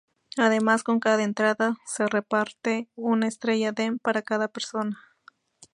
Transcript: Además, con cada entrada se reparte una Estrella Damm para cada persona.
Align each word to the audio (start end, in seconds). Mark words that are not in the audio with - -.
Además, 0.35 0.81
con 0.81 0.99
cada 0.99 1.21
entrada 1.21 1.77
se 1.85 2.07
reparte 2.07 2.89
una 2.95 3.27
Estrella 3.27 3.71
Damm 3.71 3.99
para 3.99 4.23
cada 4.23 4.47
persona. 4.47 4.99